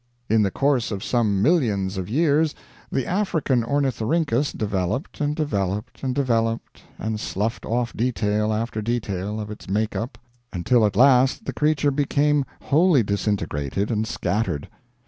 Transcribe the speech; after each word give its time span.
In 0.27 0.41
the 0.41 0.49
course 0.49 0.89
of 0.89 1.03
some 1.03 1.43
millions 1.43 1.95
of 1.95 2.09
years 2.09 2.55
the 2.91 3.05
African 3.05 3.61
Ornithorhynchus 3.63 4.51
developed 4.57 5.21
and 5.21 5.35
developed 5.35 6.01
and 6.01 6.15
developed, 6.15 6.81
and 6.97 7.19
sluffed 7.19 7.67
off 7.67 7.93
detail 7.93 8.51
after 8.51 8.81
detail 8.81 9.39
of 9.39 9.51
its 9.51 9.69
make 9.69 9.95
up 9.95 10.17
until 10.51 10.87
at 10.87 10.95
last 10.95 11.45
the 11.45 11.53
creature 11.53 11.91
became 11.91 12.45
wholly 12.63 13.03
disintegrated 13.03 13.91
and 13.91 14.07
scattered. 14.07 14.67